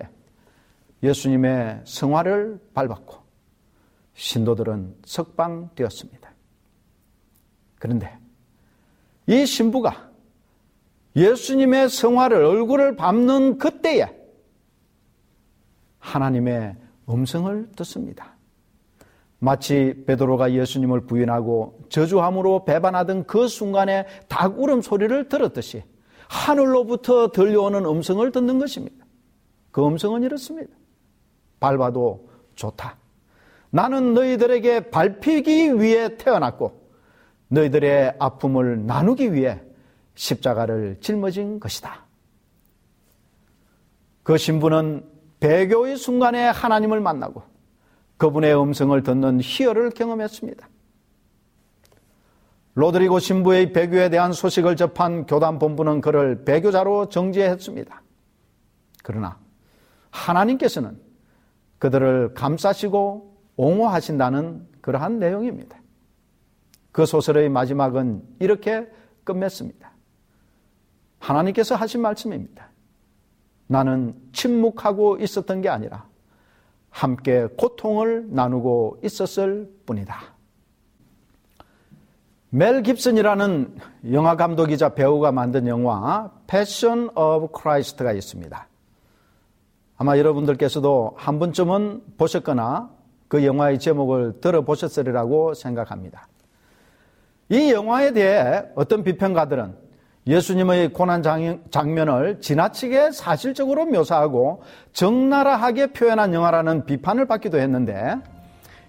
[1.01, 3.15] 예수님의 성화를 밟았고
[4.13, 6.29] 신도들은 석방되었습니다.
[7.79, 8.17] 그런데
[9.25, 10.09] 이 신부가
[11.15, 14.13] 예수님의 성화를 얼굴을 밟는 그때에
[15.99, 16.75] 하나님의
[17.07, 18.35] 음성을 듣습니다.
[19.39, 25.83] 마치 베드로가 예수님을 부인하고 저주함으로 배반하던 그 순간에 닭 울음 소리를 들었듯이
[26.29, 29.05] 하늘로부터 들려오는 음성을 듣는 것입니다.
[29.71, 30.71] 그 음성은 이렇습니다.
[31.59, 32.97] 밟아도 좋다.
[33.69, 36.87] 나는 너희들에게 밟히기 위해 태어났고
[37.49, 39.61] 너희들의 아픔을 나누기 위해
[40.15, 42.05] 십자가를 짊어진 것이다.
[44.23, 45.05] 그 신부는
[45.39, 47.43] 배교의 순간에 하나님을 만나고
[48.17, 50.67] 그분의 음성을 듣는 희열을 경험했습니다.
[52.77, 58.03] 로드리고 신부의 배교에 대한 소식을 접한 교단 본부는 그를 배교자로 정지했습니다.
[59.01, 59.39] 그러나
[60.11, 61.01] 하나님께서는
[61.79, 65.75] 그들을 감싸시고 옹호하신다는 그러한 내용입니다.
[66.91, 68.87] 그 소설의 마지막은 이렇게
[69.23, 69.93] 끝맺습니다.
[71.17, 72.69] 하나님께서 하신 말씀입니다.
[73.65, 76.07] 나는 침묵하고 있었던 게 아니라
[76.91, 80.36] 함께 고통을 나누고 있었을 뿐이다.
[82.49, 83.75] 멜 깁슨이라는
[84.13, 88.67] 영화 감독이자 배우가 만든 영화 패션 오브 크라이스트가 있습니다.
[89.97, 92.89] 아마 여러분들께서도 한 번쯤은 보셨거나
[93.27, 96.29] 그 영화의 제목을 들어보셨으리라고 생각합니다.
[97.49, 99.75] 이 영화에 대해 어떤 비평가들은
[100.25, 101.23] 예수님의 고난
[101.69, 104.61] 장면을 지나치게 사실적으로 묘사하고
[104.93, 108.15] 적나라하게 표현한 영화라는 비판을 받기도 했는데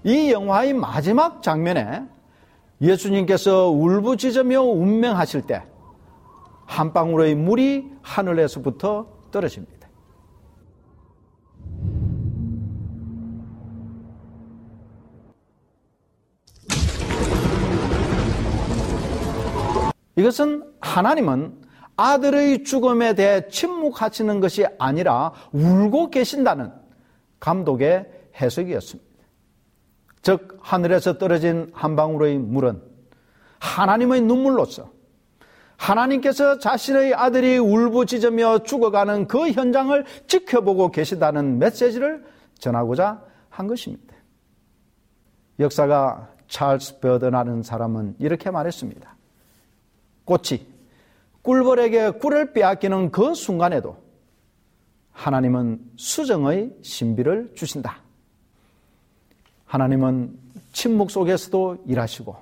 [0.05, 2.05] 이 영화의 마지막 장면에
[2.81, 5.63] 예수님께서 울부짖으며 운명하실 때
[6.69, 9.89] 한 방울의 물이 하늘에서부터 떨어집니다.
[20.17, 21.63] 이것은 하나님은
[21.97, 26.71] 아들의 죽음에 대해 침묵하시는 것이 아니라 울고 계신다는
[27.41, 28.07] 감독의
[28.41, 29.08] 해석이었습니다.
[30.23, 32.83] 즉, 하늘에서 떨어진 한 방울의 물은
[33.61, 34.91] 하나님의 눈물로서
[35.77, 42.25] 하나님께서 자신의 아들이 울부짖으며 죽어가는 그 현장을 지켜보고 계시다는 메시지를
[42.59, 44.15] 전하고자 한 것입니다.
[45.61, 49.17] 역사가 찰스 버드라는 사람은 이렇게 말했습니다.
[50.25, 50.67] 꽃이
[51.43, 53.97] 꿀벌에게 꿀을 빼앗기는 그 순간에도
[55.13, 58.03] 하나님은 수정의 신비를 주신다.
[59.69, 60.37] 하나님은
[60.73, 62.37] 침묵 속에서도 일하시고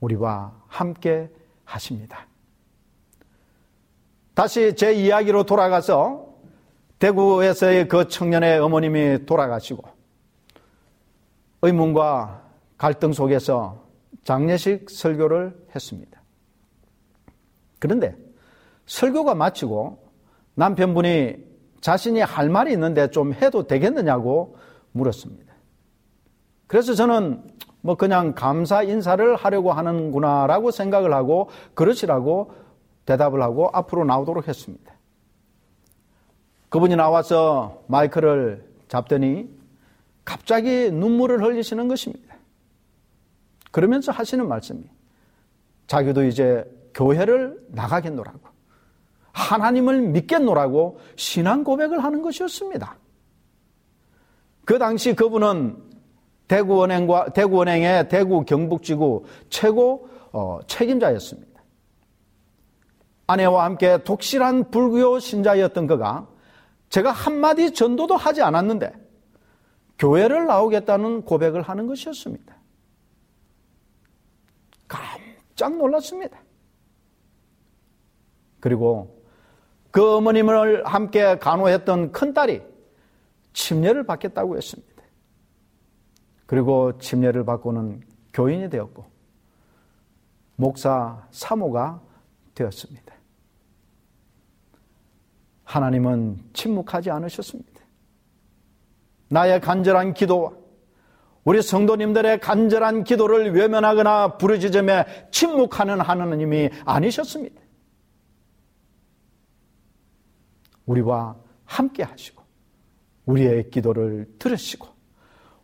[0.00, 1.30] 우리와 함께
[1.64, 2.26] 하십니다.
[4.34, 6.28] 다시 제 이야기로 돌아가서
[6.98, 9.82] 대구에서의 그 청년의 어머님이 돌아가시고
[11.62, 12.42] 의문과
[12.76, 13.86] 갈등 속에서
[14.24, 16.20] 장례식 설교를 했습니다.
[17.78, 18.16] 그런데
[18.86, 19.98] 설교가 마치고
[20.54, 21.36] 남편분이
[21.80, 24.56] 자신이 할 말이 있는데 좀 해도 되겠느냐고
[24.92, 25.51] 물었습니다.
[26.66, 27.42] 그래서 저는
[27.80, 32.52] 뭐 그냥 감사 인사를 하려고 하는구나라고 생각을 하고 그러시라고
[33.06, 34.92] 대답을 하고 앞으로 나오도록 했습니다.
[36.68, 39.48] 그분이 나와서 마이크를 잡더니
[40.24, 42.36] 갑자기 눈물을 흘리시는 것입니다.
[43.70, 44.84] 그러면서 하시는 말씀이
[45.86, 48.40] 자기도 이제 교회를 나가겠노라고
[49.32, 52.96] 하나님을 믿겠노라고 신앙 고백을 하는 것이었습니다.
[54.64, 55.91] 그 당시 그분은
[56.52, 61.62] 대구은행과 대구은행의 대구 경북지구 최고 어, 책임자였습니다.
[63.26, 66.28] 아내와 함께 독실한 불교 신자였던 그가
[66.90, 68.92] 제가 한마디 전도도 하지 않았는데
[69.98, 72.54] 교회를 나오겠다는 고백을 하는 것이었습니다.
[74.86, 76.38] 깜짝 놀랐습니다.
[78.60, 79.22] 그리고
[79.90, 82.60] 그 어머님을 함께 간호했던 큰딸이
[83.54, 84.91] 침례를 받겠다고 했습니다.
[86.52, 88.02] 그리고 침례를 받고는
[88.34, 89.06] 교인이 되었고
[90.56, 92.02] 목사 사모가
[92.54, 93.14] 되었습니다.
[95.64, 97.80] 하나님은 침묵하지 않으셨습니다.
[99.30, 100.52] 나의 간절한 기도와
[101.44, 107.62] 우리 성도님들의 간절한 기도를 외면하거나 부르짖으며 침묵하는 하나님이 아니셨습니다.
[110.84, 111.34] 우리와
[111.64, 112.42] 함께 하시고
[113.24, 114.91] 우리의 기도를 들으시고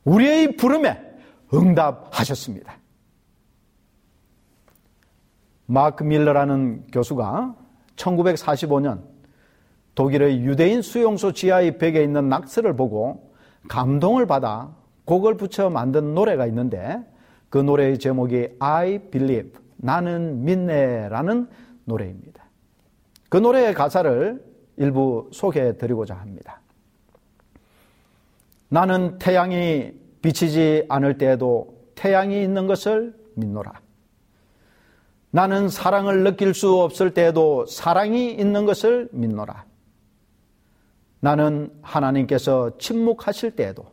[0.09, 1.00] 우리의 부름에
[1.52, 2.78] 응답하셨습니다.
[5.66, 7.54] 마크 밀러라는 교수가
[7.96, 9.02] 1945년
[9.94, 13.34] 독일의 유대인 수용소 지하의 벽에 있는 낙서를 보고
[13.68, 16.98] 감동을 받아 곡을 붙여 만든 노래가 있는데
[17.50, 21.48] 그 노래의 제목이 I Believe 나는 믿네라는
[21.84, 22.44] 노래입니다.
[23.28, 24.42] 그 노래의 가사를
[24.76, 26.61] 일부 소개해 드리고자 합니다.
[28.68, 29.92] 나는 태양이
[30.22, 33.80] 비치지 않을 때에도 태양이 있는 것을 믿노라.
[35.30, 39.66] 나는 사랑을 느낄 수 없을 때에도 사랑이 있는 것을 믿노라.
[41.20, 43.86] 나는 하나님께서 침묵하실 때에도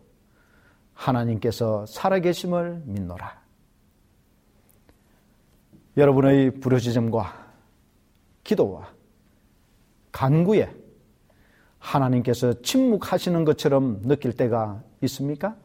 [0.94, 3.42] 하나님께서 살아계심을 믿노라.
[5.98, 7.46] 여러분의 부르짖음과
[8.44, 8.90] 기도와
[10.12, 10.85] 간구에
[11.86, 15.56] 하나님께서 침묵하시는 것처럼 느낄 때가 있습니까?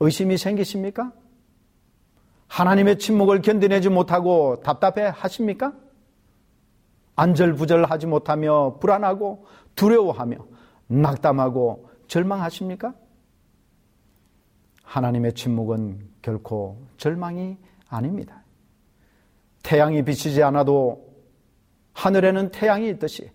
[0.00, 1.12] 의심이 생기십니까?
[2.48, 5.72] 하나님의 침묵을 견디내지 못하고 답답해 하십니까?
[7.16, 10.36] 안절부절하지 못하며 불안하고 두려워하며
[10.88, 12.94] 낙담하고 절망하십니까?
[14.82, 17.56] 하나님의 침묵은 결코 절망이
[17.88, 18.42] 아닙니다.
[19.62, 21.10] 태양이 비치지 않아도
[21.94, 23.30] 하늘에는 태양이 있듯이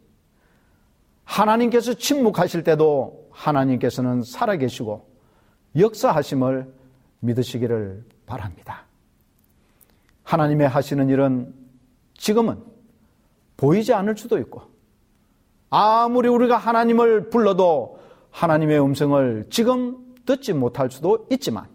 [1.27, 5.07] 하나님께서 침묵하실 때도 하나님께서는 살아계시고
[5.77, 6.73] 역사하심을
[7.19, 8.85] 믿으시기를 바랍니다.
[10.23, 11.53] 하나님의 하시는 일은
[12.17, 12.63] 지금은
[13.57, 14.63] 보이지 않을 수도 있고
[15.69, 17.99] 아무리 우리가 하나님을 불러도
[18.31, 21.67] 하나님의 음성을 지금 듣지 못할 수도 있지만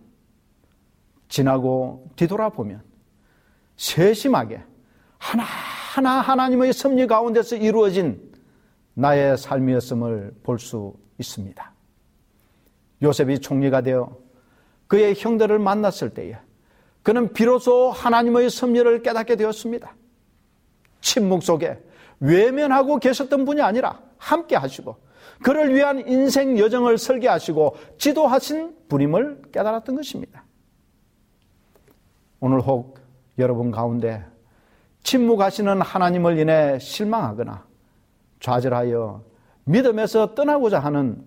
[1.29, 2.83] 지나고 뒤돌아보면
[3.77, 4.63] 세심하게
[5.19, 8.32] 하나하나 하나님의 섭리 가운데서 이루어진
[8.95, 11.73] 나의 삶이었음을 볼 수 있습니다.
[13.03, 14.17] 요셉이 총리가 되어
[14.87, 16.37] 그의 형들을 만났을 때에
[17.03, 19.95] 그는 비로소 하나님의 섭리를 깨닫게 되었습니다.
[21.01, 21.83] 침묵 속에
[22.21, 24.97] 외면하고 계셨던 분이 아니라 함께 하시고
[25.43, 30.45] 그를 위한 인생 여정을 설계하시고 지도하신 분임을 깨달았던 것입니다.
[32.39, 32.99] 오늘 혹
[33.39, 34.25] 여러분 가운데
[35.03, 37.67] 침묵하시는 하나님을 인해 실망하거나
[38.43, 39.23] 좌절하여
[39.65, 41.25] 믿음에서 떠나고자 하는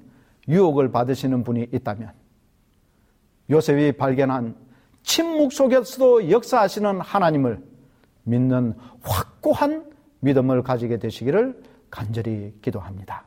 [0.47, 2.11] 유혹을 받으시는 분이 있다면
[3.49, 4.55] 요셉이 발견한
[5.01, 7.63] 침묵 속에서도 역사하시는 하나님을
[8.23, 9.89] 믿는 확고한
[10.19, 13.25] 믿음을 가지게 되시기를 간절히 기도합니다.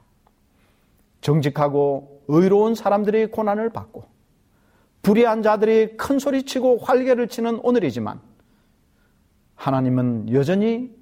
[1.20, 4.04] 정직하고 의로운 사람들이 고난을 받고
[5.02, 8.20] 불의한 자들이 큰 소리치고 활개를 치는 오늘이지만
[9.54, 10.97] 하나님은 여전히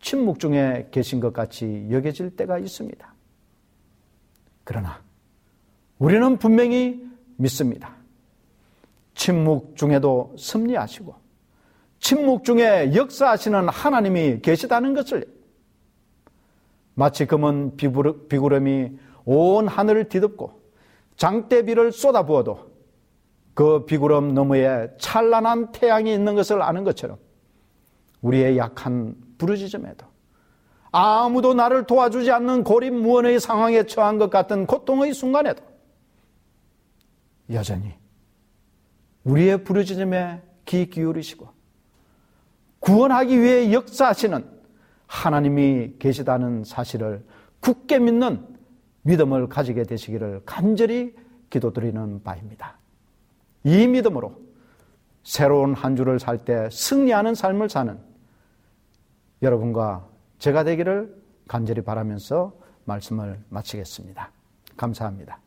[0.00, 3.14] 침묵 중에 계신 것 같이 여겨질 때가 있습니다.
[4.64, 5.00] 그러나
[5.98, 7.04] 우리는 분명히
[7.36, 7.94] 믿습니다.
[9.14, 11.14] 침묵 중에도 섭리하시고
[11.98, 15.26] 침묵 중에 역사하시는 하나님이 계시다는 것을
[16.94, 20.60] 마치 금은 비구름이 온 하늘을 뒤덮고
[21.16, 22.70] 장대비를 쏟아부어도
[23.52, 27.18] 그 비구름 너머에 찬란한 태양이 있는 것을 아는 것처럼
[28.22, 30.06] 우리의 약한 부르짖음에도
[30.92, 35.62] 아무도 나를 도와주지 않는 고립무원의 상황에 처한 것 같은 고통의 순간에도
[37.52, 37.94] 여전히
[39.24, 41.48] 우리의 부르짖음에 귀 기울이시고
[42.80, 44.44] 구원하기 위해 역사하시는
[45.06, 47.24] 하나님이 계시다는 사실을
[47.60, 48.46] 굳게 믿는
[49.02, 51.14] 믿음을 가지게 되시기를 간절히
[51.50, 52.78] 기도드리는 바입니다.
[53.64, 54.40] 이 믿음으로
[55.22, 57.98] 새로운 한 주를 살 때 승리하는 삶을 사는
[59.42, 60.06] 여러분과
[60.38, 61.14] 제가 되기를
[61.48, 62.52] 간절히 바라면서
[62.84, 64.30] 말씀을 마치겠습니다.
[64.76, 65.40] 감사합니다.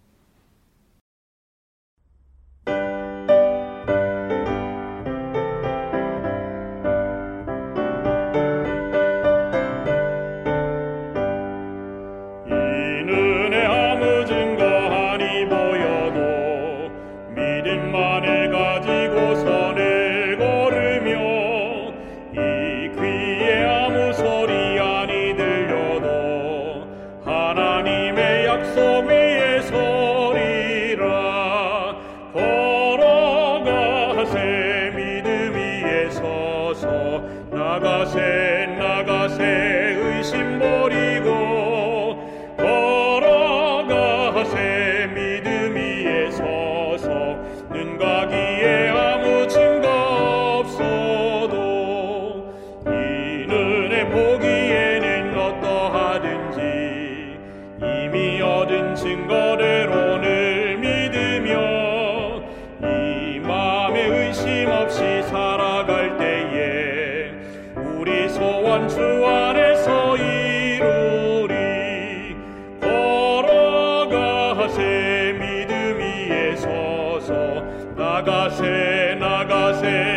[78.13, 80.12] nagase, nagase.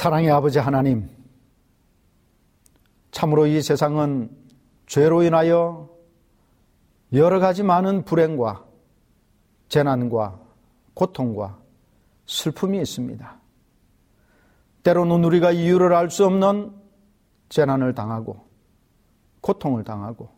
[0.00, 1.10] 사랑의 아버지 하나님,
[3.10, 4.30] 참으로 이 세상은
[4.86, 5.90] 죄로 인하여
[7.12, 8.64] 여러 가지 많은 불행과
[9.68, 10.40] 재난과
[10.94, 11.58] 고통과
[12.24, 13.40] 슬픔이 있습니다.
[14.84, 16.72] 때로는 우리가 이유를 알 수 없는
[17.50, 18.48] 재난을 당하고
[19.42, 20.30] 고통을 당하고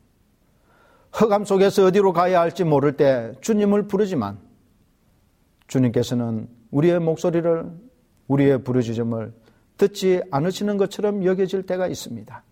[1.20, 4.40] 허감 속에서 어디로 가야 할지 모를 때 주님을 부르지만
[5.68, 7.92] 주님께서는 우리의 목소리를
[8.26, 9.41] 우리의 부르짖음을
[9.77, 12.43] 듣지 않으시는 것처럼 여겨질 때가 있습니다.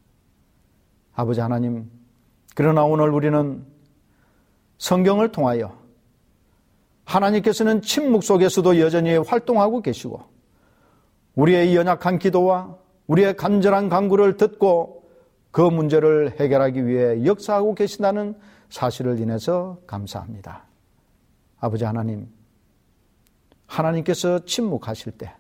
[1.15, 1.91] 아버지 하나님,
[2.55, 3.65] 그러나 오늘 우리는
[4.79, 5.79] 성경을 통하여
[7.05, 10.23] 하나님께서는 침묵 속에서도 여전히 활동하고 계시고
[11.35, 15.09] 우리의 연약한 기도와 우리의 간절한 강구를 듣고
[15.51, 20.65] 그 문제를 해결하기 위해 역사하고 계신다는 사실을 인해서 감사합니다.
[21.59, 22.29] 아버지 하나님,
[23.67, 25.35] 하나님께서 침묵하실 때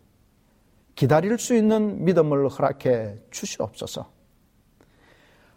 [1.00, 4.10] 기다릴 수 있는 믿음을 허락해 주시옵소서.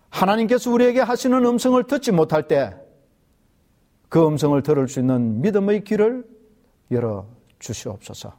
[0.10, 2.84] 하나님께서 우리에게 하시는 음성을 듣지 못할 때
[4.14, 6.24] 그 음성을 들을 수 있는 믿음의 길을
[6.91, 7.26] 열어
[7.58, 8.32] 주시옵소서.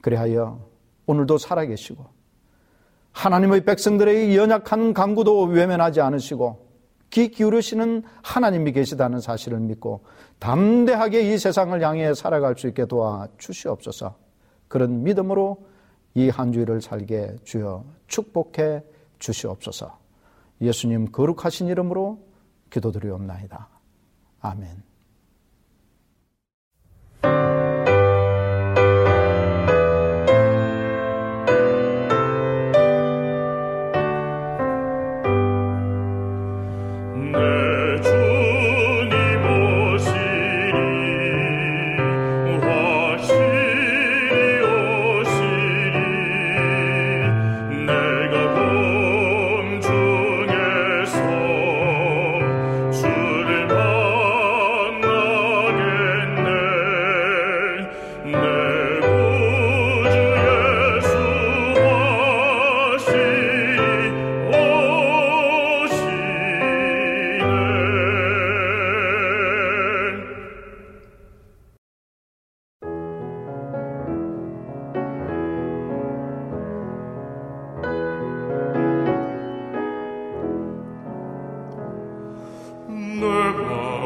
[0.00, 0.66] 그리하여
[1.04, 2.06] 오늘도 살아계시고
[3.12, 6.70] 하나님의 백성들의 연약한 강구도 외면하지 않으시고
[7.10, 10.04] 귀 기울이시는 하나님이 계시다는 사실을 믿고
[10.38, 14.16] 담대하게 이 세상을 향해 살아갈 수 있게 도와 주시옵소서.
[14.68, 15.66] 그런 믿음으로
[16.16, 18.82] 이 한 주일을 살게 주여 축복해
[19.18, 19.98] 주시옵소서.
[20.62, 22.18] 예수님 거룩하신 이름으로
[22.70, 23.68] 기도드리옵나이다.
[24.40, 24.82] 아멘.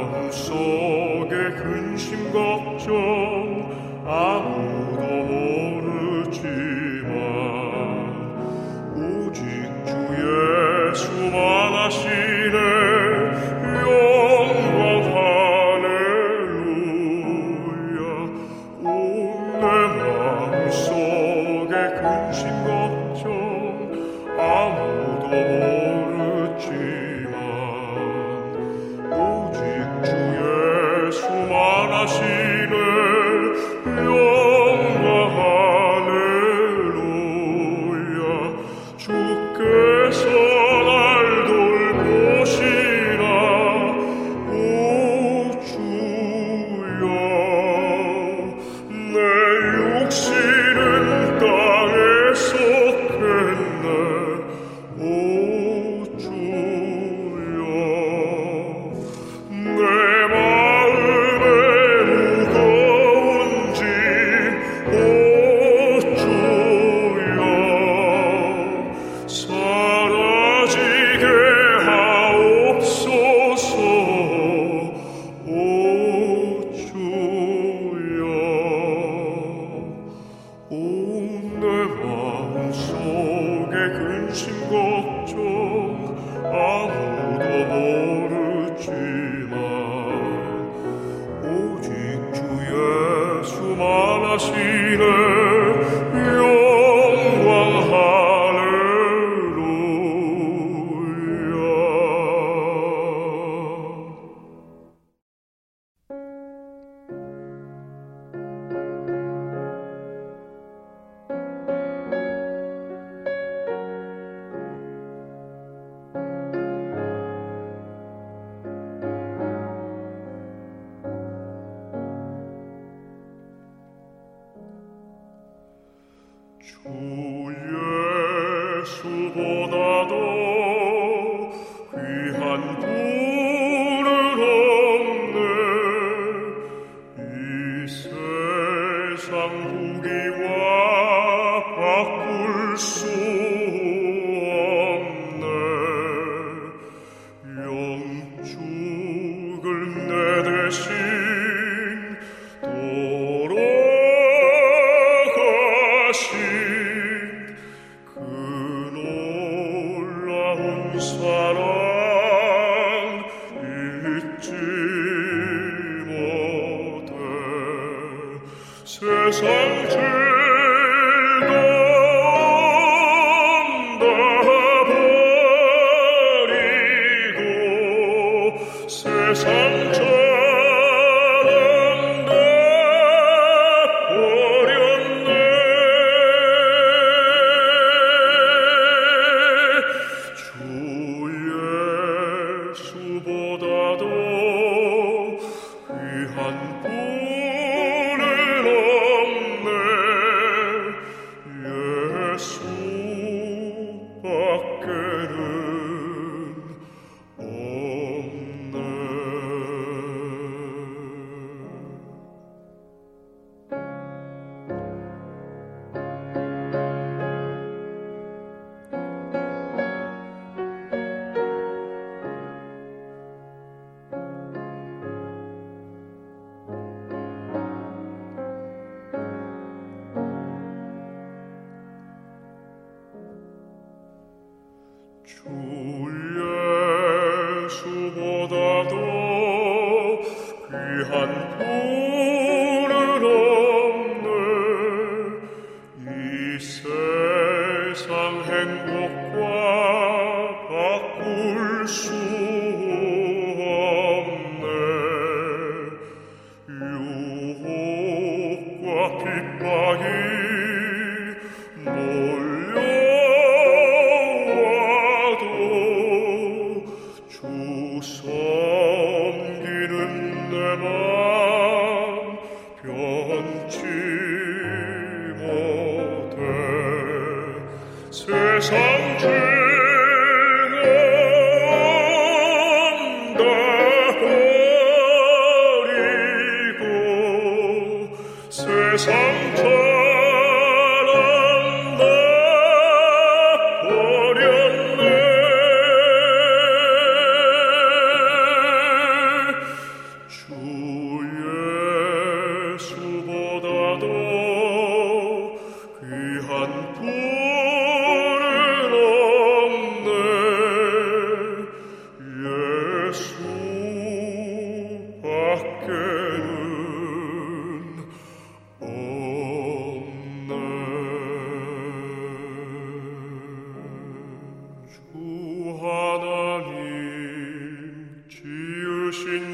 [0.01, 3.69] 마음속에 근심 걱정
[4.07, 4.90] 아무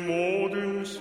[0.06, 1.00] 모든 세